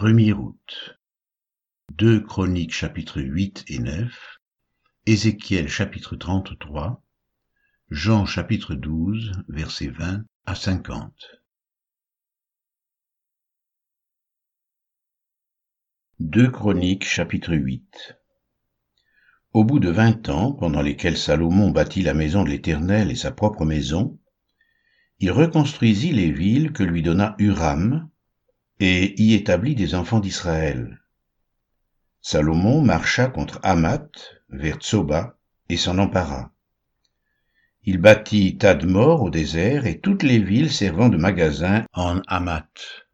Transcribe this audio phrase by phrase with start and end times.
[0.00, 1.00] 1er août.
[1.94, 4.38] 2 Chroniques chapitres 8 et 9,
[5.06, 7.02] Ézéchiel chapitre 33,
[7.90, 11.12] Jean chapitre 12 versets 20 à 50.
[16.20, 18.20] Deux Chroniques chapitre 8
[19.52, 23.32] Au bout de vingt ans, pendant lesquels Salomon bâtit la maison de l'Éternel et sa
[23.32, 24.16] propre maison,
[25.18, 28.07] il reconstruisit les villes que lui donna Huram,
[28.80, 31.00] et y établit des enfants d'Israël.
[32.20, 35.36] Salomon marcha contre Hamath, vers Tsoba,
[35.68, 36.52] et s'en empara.
[37.84, 43.06] Il bâtit Tadmor au désert et toutes les villes servant de magasins en Hamath.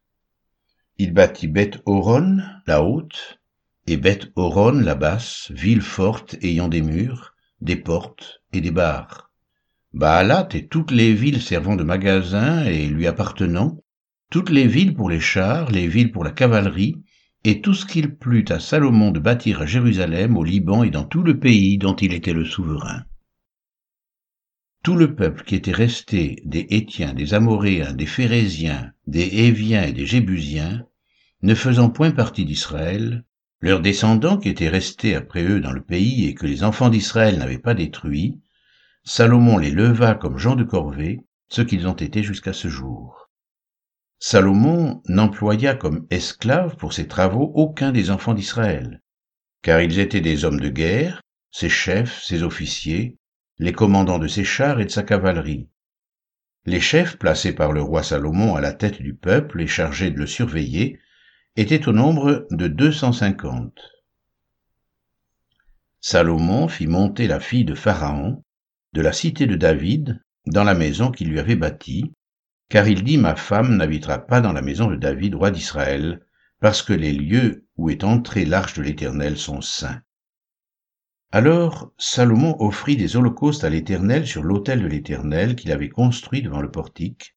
[0.98, 3.38] Il bâtit Beth Horon, la haute,
[3.86, 9.30] et Beth Horon, la basse, ville forte ayant des murs, des portes et des barres.
[9.92, 13.83] Baalat et toutes les villes servant de magasins et lui appartenant,
[14.34, 16.96] toutes les villes pour les chars, les villes pour la cavalerie,
[17.44, 21.04] et tout ce qu'il plut à Salomon de bâtir à Jérusalem, au Liban et dans
[21.04, 23.04] tout le pays dont il était le souverain.
[24.82, 29.92] Tout le peuple qui était resté des Hétiens, des Amoréens, des Phérésiens, des Héviens et
[29.92, 30.84] des Jébusiens,
[31.42, 33.24] ne faisant point partie d'Israël,
[33.60, 37.38] leurs descendants qui étaient restés après eux dans le pays et que les enfants d'Israël
[37.38, 38.40] n'avaient pas détruits,
[39.04, 43.23] Salomon les leva comme gens de corvée, ce qu'ils ont été jusqu'à ce jour.
[44.26, 49.02] Salomon n'employa comme esclaves pour ses travaux aucun des enfants d'Israël,
[49.60, 53.18] car ils étaient des hommes de guerre, ses chefs, ses officiers,
[53.58, 55.68] les commandants de ses chars et de sa cavalerie.
[56.64, 60.18] Les chefs placés par le roi Salomon à la tête du peuple et chargés de
[60.18, 60.98] le surveiller
[61.56, 63.90] étaient au nombre de deux cent cinquante.
[66.00, 68.42] Salomon fit monter la fille de Pharaon,
[68.94, 72.14] de la cité de David, dans la maison qu'il lui avait bâtie,
[72.68, 76.24] car il dit, ma femme n'habitera pas dans la maison de David, roi d'Israël,
[76.60, 80.00] parce que les lieux où est entrée l'arche de l'Éternel sont saints.
[81.30, 86.60] Alors Salomon offrit des holocaustes à l'Éternel sur l'autel de l'Éternel qu'il avait construit devant
[86.60, 87.36] le portique.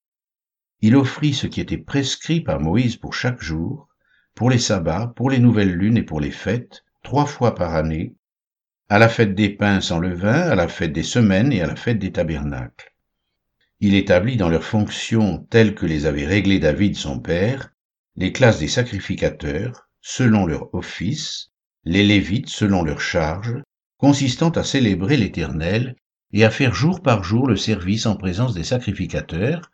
[0.81, 3.89] Il offrit ce qui était prescrit par Moïse pour chaque jour,
[4.35, 8.15] pour les sabbats, pour les nouvelles lunes et pour les fêtes, trois fois par année,
[8.87, 11.75] à la fête des pains sans levain, à la fête des semaines et à la
[11.75, 12.93] fête des tabernacles.
[13.79, 17.73] Il établit dans leurs fonctions telles que les avait réglées David son père,
[18.15, 21.51] les classes des sacrificateurs, selon leur office,
[21.83, 23.55] les Lévites selon leur charge,
[23.97, 25.95] consistant à célébrer l'Éternel
[26.33, 29.69] et à faire jour par jour le service en présence des sacrificateurs,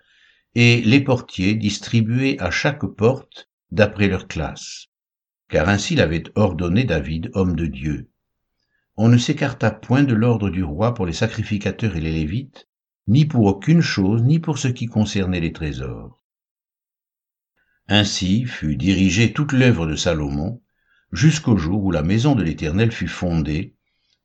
[0.54, 4.88] et les portiers distribués à chaque porte d'après leur classe.
[5.50, 8.10] Car ainsi l'avait ordonné David, homme de Dieu.
[8.98, 12.68] On ne s'écarta point de l'ordre du roi pour les sacrificateurs et les Lévites,
[13.08, 16.22] ni pour aucune chose, ni pour ce qui concernait les trésors.
[17.88, 20.62] Ainsi fut dirigée toute l'œuvre de Salomon,
[21.12, 23.76] jusqu'au jour où la maison de l'Éternel fut fondée,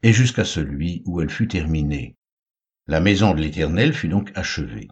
[0.03, 2.16] et jusqu'à celui où elle fut terminée.
[2.87, 4.89] La maison de l'Éternel fut donc achevée.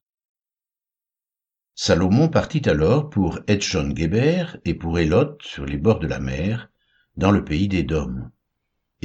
[1.75, 6.71] Salomon partit alors pour Etchon-Geber et pour Elot sur les bords de la mer,
[7.17, 8.31] dans le pays d'Édom.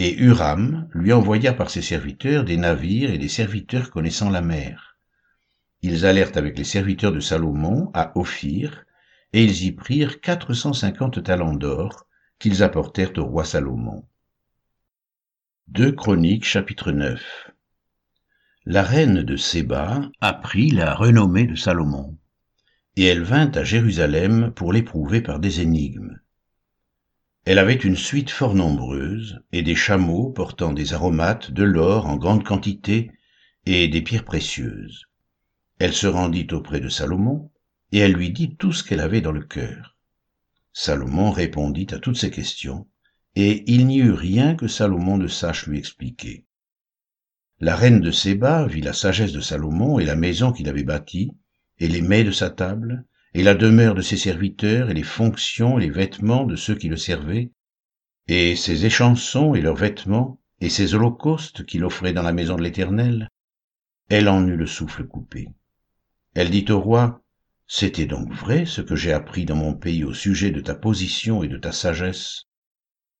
[0.03, 4.97] Et Huram lui envoya par ses serviteurs des navires et des serviteurs connaissant la mer.
[5.84, 8.84] Ils allèrent avec les serviteurs de Salomon à Ophir,
[9.31, 12.07] et ils y prirent quatre cent cinquante talents d'or
[12.39, 14.03] qu'ils apportèrent au roi Salomon.
[15.67, 17.51] Deux Chroniques chapitre 9
[18.66, 22.18] La reine de Séba apprit la renommée de Salomon,
[22.95, 26.19] et elle vint à Jérusalem pour l'éprouver par des énigmes.
[27.44, 32.18] Elle avait une suite fort nombreuse, et des chameaux portant des aromates, de l'or en
[32.18, 33.12] grande quantité,
[33.66, 35.07] et des pierres précieuses.
[35.80, 37.50] Elle se rendit auprès de Salomon,
[37.91, 39.97] et elle lui dit tout ce qu'elle avait dans le cœur.
[40.72, 42.88] Salomon répondit à toutes ses questions,
[43.35, 46.46] et il n'y eut rien que Salomon ne sache lui expliquer.
[47.59, 51.31] La reine de Séba vit la sagesse de Salomon et la maison qu'il avait bâtie,
[51.80, 55.80] et les mets de sa table, et la demeure de ses serviteurs, et les fonctions
[55.80, 57.51] et les vêtements de ceux qui le servaient,
[58.28, 62.62] et ses échansons et leurs vêtements, et ses holocaustes qu'il offrait dans la maison de
[62.62, 63.30] l'Éternel,
[64.10, 65.48] elle en eut le souffle coupé.
[66.36, 67.22] Elle dit au roi,
[67.68, 71.42] C'était donc vrai ce que j'ai appris dans mon pays au sujet de ta position
[71.42, 72.44] et de ta sagesse.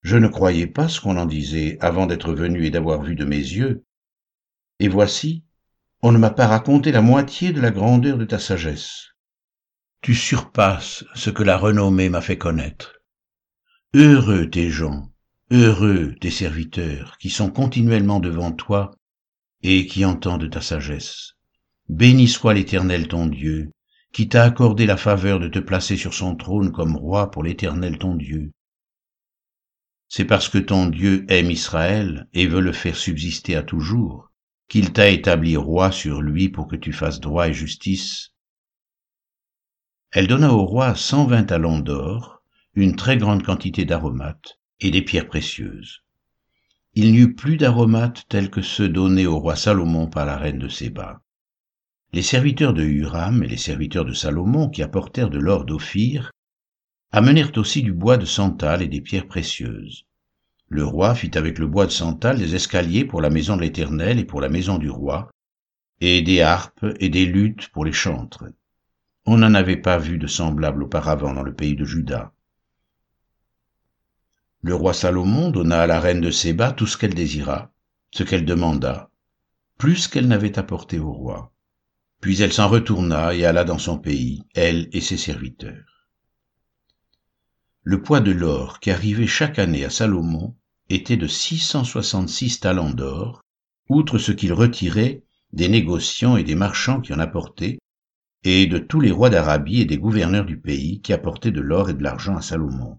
[0.02, 3.24] Je ne croyais pas ce qu'on en disait avant d'être venu et d'avoir vu de
[3.24, 3.86] mes yeux.
[4.80, 5.46] Et voici,
[6.02, 9.12] on ne m'a pas raconté la moitié de la grandeur de ta sagesse
[10.02, 12.96] tu surpasses ce que la renommée m'a fait connaître.
[13.94, 15.12] Heureux tes gens,
[15.52, 18.96] heureux tes serviteurs qui sont continuellement devant toi
[19.62, 21.34] et qui entendent ta sagesse.
[21.88, 23.72] Béni soit l'Éternel ton Dieu,
[24.12, 27.98] qui t'a accordé la faveur de te placer sur son trône comme roi pour l'Éternel
[27.98, 28.52] ton Dieu.
[30.08, 34.32] C'est parce que ton Dieu aime Israël et veut le faire subsister à toujours,
[34.68, 38.31] qu'il t'a établi roi sur lui pour que tu fasses droit et justice.
[40.14, 42.42] Elle donna au roi cent vingt talents d'or,
[42.74, 46.04] une très grande quantité d'aromates et des pierres précieuses.
[46.96, 50.60] Il n'y eut plus d'aromates tels que ceux donnés au roi Salomon par la reine
[50.60, 51.22] de Séba.
[52.12, 56.32] Les serviteurs de Huram et les serviteurs de Salomon qui apportèrent de l'or d'Ophir
[57.14, 60.04] amenèrent aussi du bois de santal et des pierres précieuses.
[60.68, 64.20] Le roi fit avec le bois de santal des escaliers pour la maison de l'Éternel
[64.20, 65.32] et pour la maison du roi,
[66.02, 68.44] et des harpes et des luttes pour les chantres.
[69.26, 72.34] On n'en avait pas vu de semblable auparavant dans le pays de Juda.
[74.64, 77.72] Le roi Salomon donna à la reine de Séba tout ce qu'elle désira,
[78.12, 79.10] ce qu'elle demanda,
[79.78, 81.52] plus qu'elle n'avait apporté au roi.
[82.20, 86.08] Puis elle s'en retourna et alla dans son pays, elle et ses serviteurs.
[87.84, 90.56] Le poids de l'or qui arrivait chaque année à Salomon
[90.90, 93.42] était de 666 talents d'or,
[93.90, 95.24] outre ce qu'il retirait
[95.54, 97.80] des négociants et des marchands qui en apportaient,
[98.44, 101.90] et de tous les rois d'Arabie et des gouverneurs du pays qui apportaient de l'or
[101.90, 102.98] et de l'argent à Salomon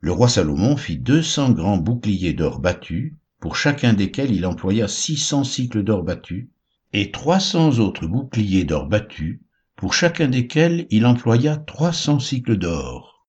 [0.00, 4.86] le roi Salomon fit deux cents grands boucliers d'or battus, pour chacun desquels il employa
[4.86, 6.48] six cents cycles d'or battus,
[6.92, 9.40] et trois cents autres boucliers d'or battus,
[9.74, 13.26] pour chacun desquels il employa trois cents cycles d'or.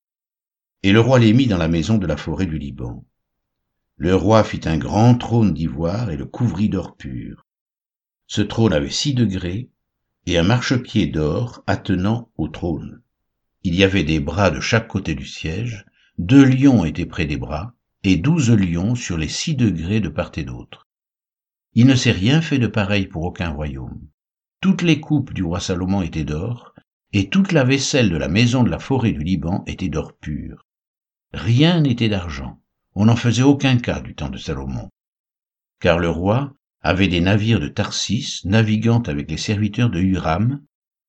[0.83, 3.03] Et le roi les mit dans la maison de la forêt du Liban.
[3.97, 7.47] Le roi fit un grand trône d'ivoire et le couvrit d'or pur.
[8.27, 9.69] Ce trône avait six degrés
[10.29, 13.01] et un marchepied d'or attenant au trône.
[13.63, 15.85] Il y avait des bras de chaque côté du siège,
[16.19, 17.73] deux lions étaient près des bras,
[18.03, 20.87] et douze lions sur les six degrés de part et d'autre.
[21.73, 24.01] Il ne s'est rien fait de pareil pour aucun royaume.
[24.61, 26.75] Toutes les coupes du roi Salomon étaient d'or,
[27.11, 30.65] et toute la vaisselle de la maison de la forêt du Liban était d'or pur.
[31.33, 32.61] Rien n'était d'argent.
[32.93, 34.89] On n'en faisait aucun cas du temps de Salomon.
[35.79, 40.63] Car le roi avait des navires de Tarsis naviguant avec les serviteurs de Huram,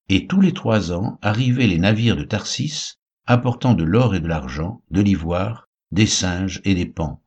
[0.08, 2.96] et tous les trois ans arrivaient les navires de Tarsis
[3.26, 7.22] apportant de l'or et de l'argent, de l'ivoire, des singes et des pans.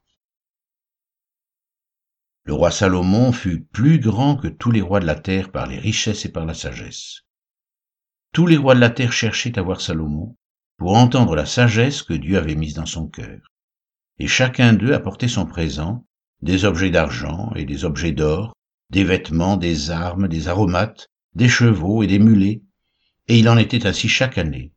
[2.45, 5.79] Le roi Salomon fut plus grand que tous les rois de la terre par les
[5.79, 7.21] richesses et par la sagesse.
[8.33, 10.35] Tous les rois de la terre cherchaient à voir Salomon
[10.77, 13.39] pour entendre la sagesse que Dieu avait mise dans son cœur.
[14.19, 16.05] Et chacun d'eux apportait son présent,
[16.43, 18.53] des objets d'argent et des objets d'or,
[18.89, 22.61] des vêtements, des armes, des aromates, des chevaux et des mulets,
[23.29, 24.73] et il en était ainsi chaque année.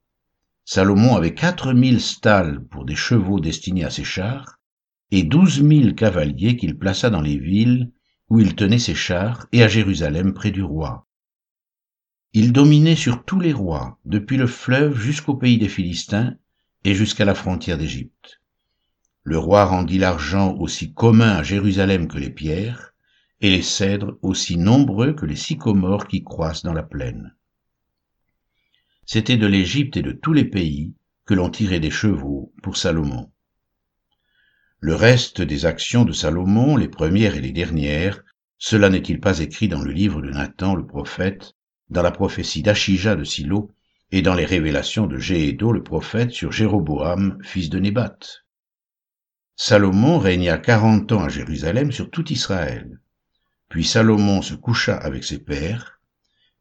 [0.64, 4.58] Salomon avait quatre mille stalles pour des chevaux destinés à ses chars,
[5.10, 7.90] et douze mille cavaliers qu'il plaça dans les villes
[8.28, 11.08] où il tenait ses chars et à Jérusalem près du roi.
[12.32, 16.36] Il dominait sur tous les rois, depuis le fleuve jusqu'au pays des Philistins
[16.84, 18.40] et jusqu'à la frontière d'Égypte.
[19.26, 22.94] Le roi rendit l'argent aussi commun à Jérusalem que les pierres,
[23.42, 27.36] et les cèdres aussi nombreux que les sycomores qui croissent dans la plaine
[29.06, 30.92] c'était de l'Égypte et de tous les pays
[31.24, 33.30] que l'on tirait des chevaux pour Salomon.
[34.80, 38.22] Le reste des actions de Salomon, les premières et les dernières,
[38.58, 41.52] cela n'est-il pas écrit dans le livre de Nathan le prophète,
[41.88, 43.70] dans la prophétie d'Achija de Silo,
[44.10, 48.18] et dans les révélations de Jéhédo le prophète sur Jéroboam, fils de Nébat?
[49.58, 53.00] Salomon régna quarante ans à Jérusalem sur tout Israël.
[53.70, 55.98] Puis Salomon se coucha avec ses pères,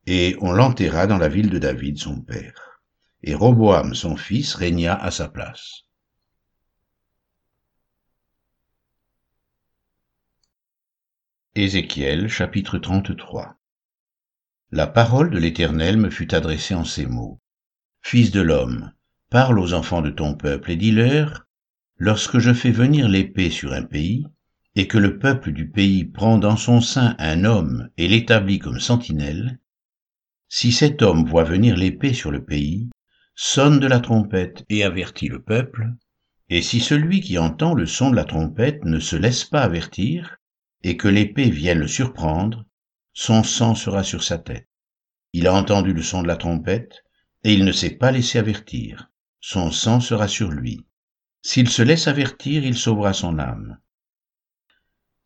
[0.05, 2.81] et on l'enterra dans la ville de David, son père.
[3.21, 5.81] Et Roboam, son fils, régna à sa place.
[11.55, 13.57] Ézéchiel chapitre 33
[14.71, 17.41] La parole de l'Éternel me fut adressée en ces mots.
[18.01, 18.93] Fils de l'homme,
[19.29, 21.44] parle aux enfants de ton peuple et dis-leur,
[21.97, 24.25] lorsque je fais venir l'épée sur un pays,
[24.75, 28.79] et que le peuple du pays prend dans son sein un homme et l'établit comme
[28.79, 29.59] sentinelle,
[30.49, 32.89] si cet homme voit venir l'épée sur le pays,
[33.35, 35.93] sonne de la trompette et avertit le peuple,
[36.49, 40.37] et si celui qui entend le son de la trompette ne se laisse pas avertir,
[40.83, 42.65] et que l'épée vienne le surprendre,
[43.13, 44.67] son sang sera sur sa tête.
[45.33, 47.03] Il a entendu le son de la trompette,
[47.43, 49.09] et il ne s'est pas laissé avertir.
[49.39, 50.85] Son sang sera sur lui.
[51.47, 53.77] S'il se laisse avertir, il sauvera son âme.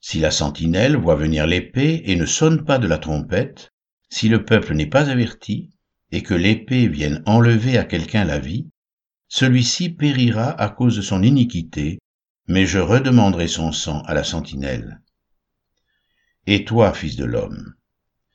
[0.01, 3.71] Si la sentinelle voit venir l'épée et ne sonne pas de la trompette,
[4.09, 5.69] si le peuple n'est pas averti,
[6.11, 8.67] et que l'épée vienne enlever à quelqu'un la vie,
[9.29, 11.99] celui-ci périra à cause de son iniquité,
[12.47, 14.99] mais je redemanderai son sang à la sentinelle.
[16.47, 17.75] Et toi, fils de l'homme,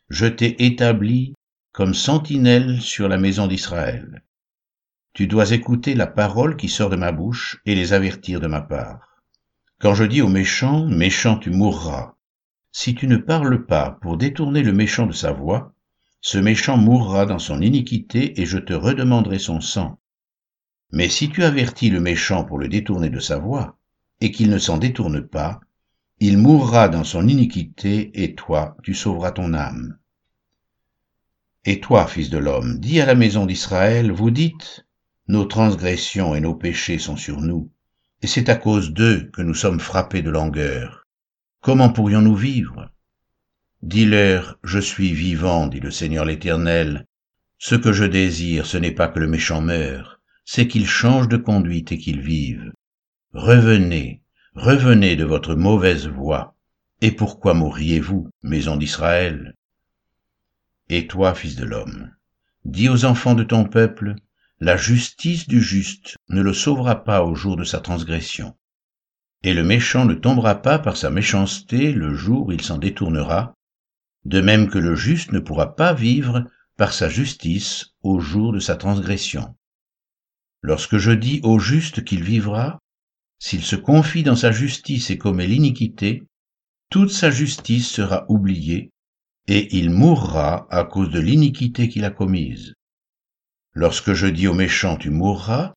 [0.08, 1.34] je t'ai établi
[1.72, 4.24] comme sentinelle sur la maison d'Israël.
[5.14, 8.60] Tu dois écouter la parole qui sort de ma bouche et les avertir de ma
[8.60, 9.22] part.
[9.78, 12.16] Quand je dis au méchant, méchant tu mourras,
[12.72, 15.72] si tu ne parles pas pour détourner le méchant de sa voie,
[16.20, 20.00] ce méchant mourra dans son iniquité et je te redemanderai son sang.
[20.90, 23.78] Mais si tu avertis le méchant pour le détourner de sa voie,
[24.20, 25.60] et qu'il ne s'en détourne pas,
[26.18, 29.96] il mourra dans son iniquité, et toi, tu sauveras ton âme.
[31.64, 34.84] Et toi, fils de l'homme, dis à la maison d'Israël, vous dites,
[35.28, 37.70] nos transgressions et nos péchés sont sur nous,
[38.22, 41.06] et c'est à cause d'eux que nous sommes frappés de langueur.
[41.60, 42.90] Comment pourrions-nous vivre?
[43.82, 47.06] Dis-leur, je suis vivant, dit le Seigneur l'Éternel.
[47.58, 51.36] Ce que je désire, ce n'est pas que le méchant meure, c'est qu'il change de
[51.36, 52.72] conduite et qu'il vive.
[53.32, 54.22] Revenez,
[54.54, 56.54] revenez de votre mauvaise voie.
[57.00, 59.54] Et pourquoi mourriez-vous, maison d'Israël?
[60.88, 62.10] Et toi, fils de l'homme,
[62.64, 64.16] dis aux enfants de ton peuple,
[64.64, 68.56] la justice du juste ne le sauvera pas au jour de sa transgression.
[69.42, 73.52] Et le méchant ne tombera pas par sa méchanceté le jour où il s'en détournera,
[74.24, 76.46] de même que le juste ne pourra pas vivre
[76.78, 79.54] par sa justice au jour de sa transgression.
[80.62, 82.78] Lorsque je dis au juste qu'il vivra,
[83.38, 86.22] s'il se confie dans sa justice et commet l'iniquité,
[86.90, 88.92] toute sa justice sera oubliée,
[89.46, 92.72] et il mourra à cause de l'iniquité qu'il a commise.
[93.74, 95.74] Lorsque je dis au méchant tu mourras,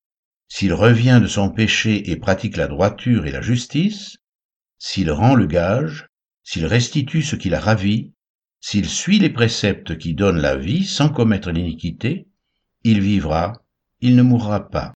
[0.48, 4.18] s'il revient de son péché et pratique la droiture et la justice,
[4.77, 6.08] s'il rend le gage,
[6.44, 8.13] s'il restitue ce qu'il a ravi,
[8.62, 12.27] s'il suit les préceptes qui donnent la vie sans commettre l'iniquité,
[12.84, 13.54] il vivra,
[14.00, 14.94] il ne mourra pas.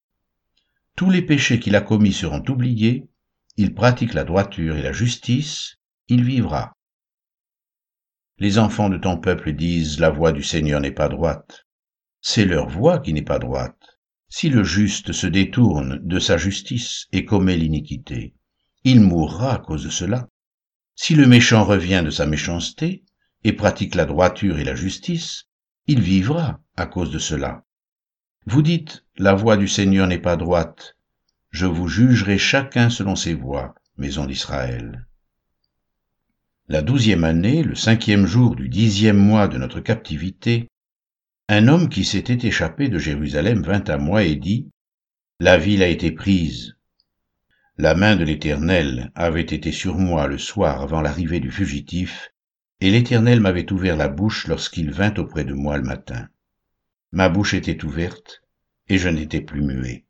[0.96, 3.08] Tous les péchés qu'il a commis seront oubliés,
[3.58, 5.77] il pratique la droiture et la justice,
[6.08, 6.74] il vivra.
[8.38, 11.65] Les enfants de ton peuple disent, la voix du Seigneur n'est pas droite.
[12.21, 13.99] C'est leur voix qui n'est pas droite.
[14.29, 18.35] Si le juste se détourne de sa justice et commet l'iniquité,
[18.83, 20.29] il mourra à cause de cela.
[20.95, 23.03] Si le méchant revient de sa méchanceté,
[23.43, 25.45] et pratique la droiture et la justice,
[25.87, 27.65] il vivra à cause de cela.
[28.45, 30.97] Vous dites, la voie du Seigneur n'est pas droite.
[31.49, 35.07] Je vous jugerai chacun selon ses voies, maison d'Israël.
[36.67, 40.69] La douzième année, le cinquième jour du dixième mois de notre captivité,
[41.53, 44.72] un homme qui s'était échappé de Jérusalem vint à moi et dit,
[45.41, 46.77] La ville a été prise.
[47.77, 52.31] La main de l'Éternel avait été sur moi le soir avant l'arrivée du fugitif,
[52.79, 56.29] et l'Éternel m'avait ouvert la bouche lorsqu'il vint auprès de moi le matin.
[57.12, 58.43] Ma bouche était ouverte,
[58.88, 60.05] et je n'étais plus muet.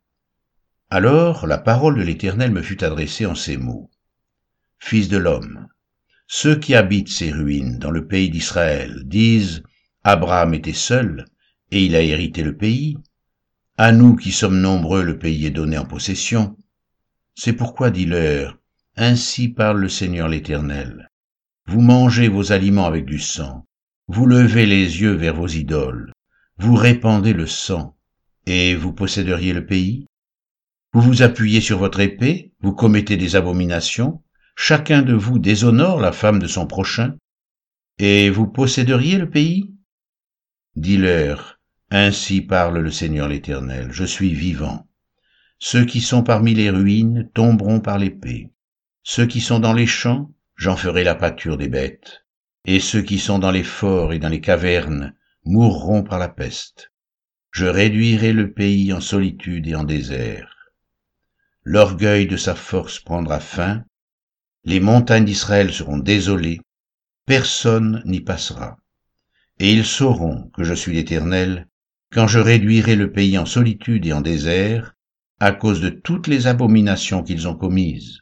[0.90, 3.90] Alors la parole de l'Éternel me fut adressée en ces mots.
[4.78, 5.66] Fils de l'homme,
[6.28, 9.64] ceux qui habitent ces ruines dans le pays d'Israël disent,
[10.04, 11.26] Abraham était seul,
[11.72, 12.98] et il a hérité le pays.
[13.78, 16.56] À nous qui sommes nombreux, le pays est donné en possession.
[17.34, 18.58] C'est pourquoi, dis-leur,
[18.96, 21.08] ainsi parle le Seigneur l'Éternel.
[21.66, 23.64] Vous mangez vos aliments avec du sang,
[24.06, 26.12] vous levez les yeux vers vos idoles,
[26.58, 27.96] vous répandez le sang,
[28.44, 30.06] et vous posséderiez le pays?
[30.92, 34.22] Vous vous appuyez sur votre épée, vous commettez des abominations,
[34.56, 37.16] chacun de vous déshonore la femme de son prochain,
[37.98, 39.72] et vous posséderiez le pays?
[40.76, 41.61] Dis-leur,
[41.94, 44.88] ainsi parle le Seigneur l'Éternel, je suis vivant.
[45.58, 48.50] Ceux qui sont parmi les ruines tomberont par l'épée.
[49.02, 52.24] Ceux qui sont dans les champs j'en ferai la pâture des bêtes,
[52.64, 56.92] et ceux qui sont dans les forts et dans les cavernes mourront par la peste.
[57.50, 60.72] Je réduirai le pays en solitude et en désert.
[61.62, 63.84] L'orgueil de sa force prendra fin,
[64.64, 66.60] les montagnes d'Israël seront désolées,
[67.26, 68.78] personne n'y passera.
[69.58, 71.68] Et ils sauront que je suis l'Éternel,
[72.12, 74.94] quand je réduirai le pays en solitude et en désert,
[75.40, 78.20] à cause de toutes les abominations qu'ils ont commises.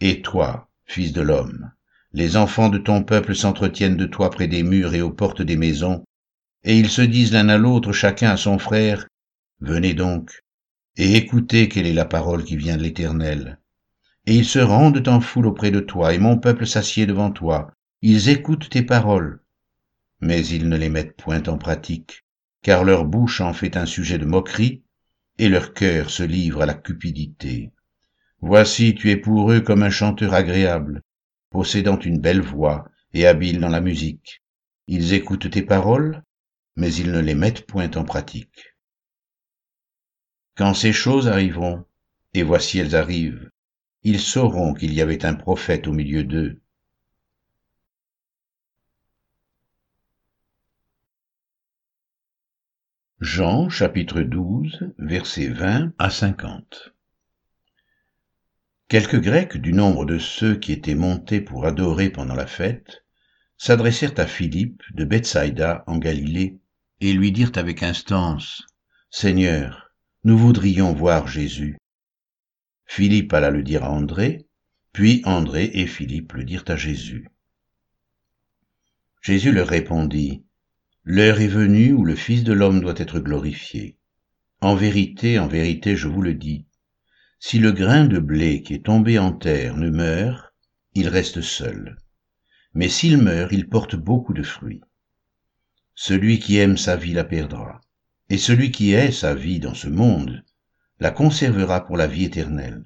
[0.00, 1.70] Et toi, fils de l'homme,
[2.12, 5.56] les enfants de ton peuple s'entretiennent de toi près des murs et aux portes des
[5.56, 6.04] maisons,
[6.64, 9.06] et ils se disent l'un à l'autre, chacun à son frère,
[9.60, 10.42] Venez donc,
[10.96, 13.58] et écoutez quelle est la parole qui vient de l'Éternel.
[14.26, 17.70] Et ils se rendent en foule auprès de toi, et mon peuple s'assied devant toi.
[18.02, 19.40] Ils écoutent tes paroles,
[20.20, 22.24] mais ils ne les mettent point en pratique,
[22.62, 24.82] car leur bouche en fait un sujet de moquerie,
[25.38, 27.72] et leur cœur se livre à la cupidité.
[28.42, 31.02] Voici tu es pour eux comme un chanteur agréable,
[31.50, 34.42] possédant une belle voix et habile dans la musique.
[34.86, 36.22] Ils écoutent tes paroles,
[36.76, 38.76] mais ils ne les mettent point en pratique.
[40.56, 41.84] Quand ces choses arriveront,
[42.34, 43.50] et voici elles arrivent,
[44.02, 46.60] ils sauront qu'il y avait un prophète au milieu d'eux.
[53.22, 56.94] Jean chapitre 12 versets 20 à 50
[58.88, 63.04] Quelques Grecs du nombre de ceux qui étaient montés pour adorer pendant la fête
[63.58, 66.60] s'adressèrent à Philippe de Bethsaïda en Galilée
[67.02, 68.66] et lui dirent avec instance
[69.10, 69.92] Seigneur,
[70.24, 71.76] nous voudrions voir Jésus.
[72.86, 74.46] Philippe alla le dire à André,
[74.94, 77.28] puis André et Philippe le dirent à Jésus.
[79.20, 80.42] Jésus leur répondit,
[81.12, 83.96] L'heure est venue où le Fils de l'homme doit être glorifié.
[84.60, 86.66] En vérité, en vérité, je vous le dis,
[87.40, 90.54] si le grain de blé qui est tombé en terre ne meurt,
[90.94, 91.96] il reste seul.
[92.74, 94.82] Mais s'il meurt, il porte beaucoup de fruits.
[95.96, 97.80] Celui qui aime sa vie la perdra,
[98.28, 100.44] et celui qui est sa vie dans ce monde
[101.00, 102.84] la conservera pour la vie éternelle.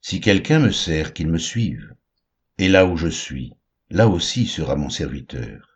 [0.00, 1.92] Si quelqu'un me sert, qu'il me suive,
[2.58, 3.52] et là où je suis,
[3.90, 5.69] là aussi sera mon serviteur.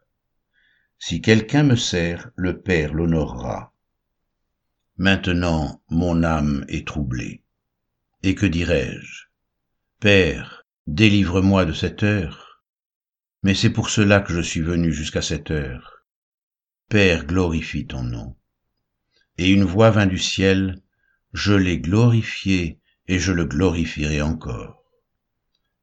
[1.06, 3.74] Si quelqu'un me sert, le Père l'honorera.
[4.96, 7.42] Maintenant mon âme est troublée.
[8.22, 9.24] Et que dirais-je?
[10.00, 12.62] Père, délivre-moi de cette heure.
[13.42, 16.06] Mais c'est pour cela que je suis venu jusqu'à cette heure.
[16.88, 18.34] Père, glorifie ton nom.
[19.36, 20.80] Et une voix vint du ciel,
[21.34, 24.82] Je l'ai glorifié et je le glorifierai encore.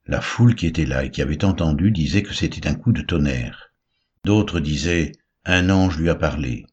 [0.08, 3.04] La foule qui était là et qui avait entendu disait que c'était un coup de
[3.04, 3.71] tonnerre.
[4.24, 5.14] D'autres disaient,
[5.46, 6.68] un ange lui a parlé.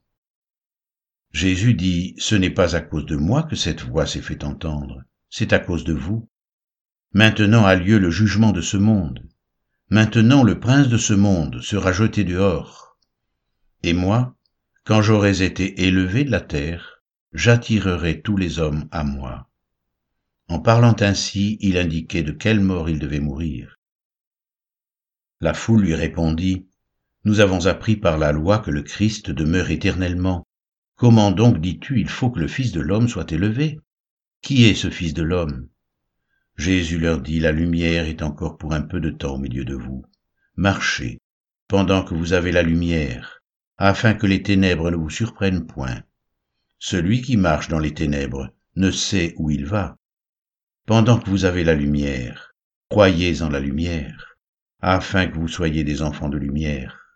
[1.32, 5.02] Jésus dit, ce n'est pas à cause de moi que cette voix s'est fait entendre,
[5.30, 6.28] c'est à cause de vous.
[7.12, 9.26] Maintenant a lieu le jugement de ce monde.
[9.88, 12.98] Maintenant le prince de ce monde sera jeté dehors.
[13.82, 14.36] Et moi,
[14.84, 17.02] quand j'aurais été élevé de la terre,
[17.32, 19.48] j'attirerai tous les hommes à moi.
[20.48, 23.78] En parlant ainsi, il indiquait de quelle mort il devait mourir.
[25.40, 26.66] La foule lui répondit,
[27.24, 30.46] nous avons appris par la loi que le Christ demeure éternellement.
[30.96, 33.78] Comment donc dis-tu il faut que le Fils de l'homme soit élevé?
[34.42, 35.68] Qui est ce Fils de l'homme?
[36.56, 39.74] Jésus leur dit, la lumière est encore pour un peu de temps au milieu de
[39.74, 40.04] vous.
[40.56, 41.20] Marchez,
[41.68, 43.42] pendant que vous avez la lumière,
[43.76, 46.02] afin que les ténèbres ne vous surprennent point.
[46.78, 49.96] Celui qui marche dans les ténèbres ne sait où il va.
[50.86, 52.54] Pendant que vous avez la lumière,
[52.88, 54.36] croyez en la lumière,
[54.80, 57.07] afin que vous soyez des enfants de lumière.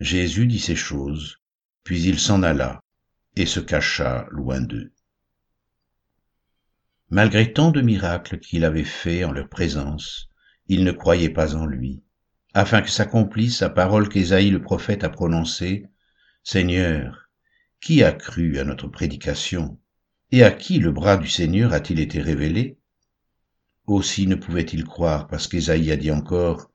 [0.00, 1.38] Jésus dit ces choses,
[1.82, 2.84] puis il s'en alla
[3.34, 4.92] et se cacha loin d'eux.
[7.10, 10.28] Malgré tant de miracles qu'il avait faits en leur présence,
[10.68, 12.02] ils ne croyaient pas en lui,
[12.54, 15.86] afin que s'accomplisse la parole qu'Ésaïe le prophète a prononcée,
[16.44, 17.28] Seigneur,
[17.80, 19.80] qui a cru à notre prédication,
[20.30, 22.78] et à qui le bras du Seigneur a-t-il été révélé?
[23.86, 26.70] Aussi ne pouvaient-ils croire, parce qu'Ésaïe a dit encore,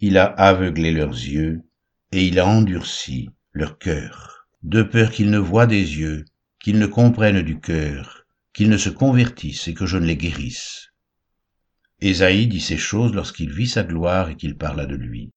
[0.00, 1.65] Il a aveuglé leurs yeux,
[2.12, 6.24] et il a endurci leur cœur, de peur qu'ils ne voient des yeux,
[6.60, 10.88] qu'ils ne comprennent du cœur, qu'ils ne se convertissent et que je ne les guérisse.
[12.00, 15.30] Ésaïe dit ces choses lorsqu'il vit sa gloire et qu'il parla de lui.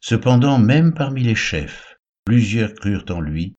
[0.00, 3.56] Cependant, même parmi les chefs, plusieurs crurent en lui,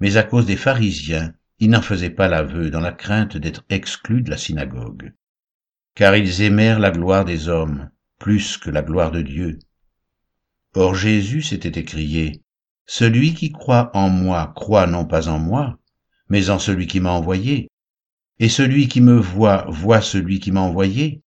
[0.00, 4.22] mais à cause des pharisiens, ils n'en faisaient pas l'aveu dans la crainte d'être exclus
[4.22, 5.12] de la synagogue.
[5.94, 9.58] Car ils aimèrent la gloire des hommes plus que la gloire de Dieu,
[10.74, 12.42] Or Jésus s'était écrié,
[12.86, 15.78] Celui qui croit en moi croit non pas en moi,
[16.30, 17.68] mais en celui qui m'a envoyé.
[18.38, 21.22] Et celui qui me voit voit celui qui m'a envoyé.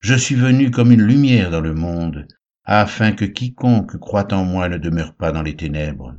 [0.00, 2.28] Je suis venu comme une lumière dans le monde,
[2.64, 6.14] afin que quiconque croit en moi ne demeure pas dans les ténèbres.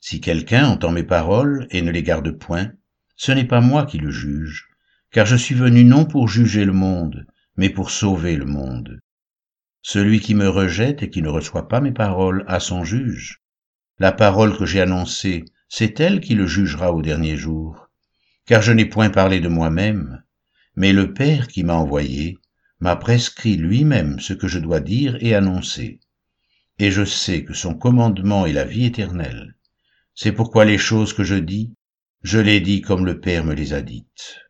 [0.00, 2.72] Si quelqu'un entend mes paroles et ne les garde point,
[3.14, 4.70] ce n'est pas moi qui le juge,
[5.10, 9.00] car je suis venu non pour juger le monde, mais pour sauver le monde.
[9.82, 13.42] Celui qui me rejette et qui ne reçoit pas mes paroles a son juge.
[13.98, 17.88] La parole que j'ai annoncée, c'est elle qui le jugera au dernier jour.
[18.46, 20.22] Car je n'ai point parlé de moi-même,
[20.76, 22.38] mais le Père qui m'a envoyé
[22.78, 26.00] m'a prescrit lui-même ce que je dois dire et annoncer.
[26.78, 29.56] Et je sais que son commandement est la vie éternelle.
[30.14, 31.74] C'est pourquoi les choses que je dis,
[32.22, 34.41] je les dis comme le Père me les a dites.